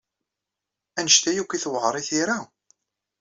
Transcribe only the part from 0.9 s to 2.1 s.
Anect-a akk ay tewɛeṛ i